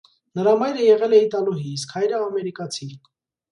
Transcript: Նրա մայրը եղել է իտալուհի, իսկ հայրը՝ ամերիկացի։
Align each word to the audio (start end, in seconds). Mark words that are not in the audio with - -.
Նրա 0.37 0.53
մայրը 0.61 0.85
եղել 0.87 1.13
է 1.17 1.19
իտալուհի, 1.27 1.75
իսկ 1.75 1.95
հայրը՝ 1.99 2.25
ամերիկացի։ 2.31 2.93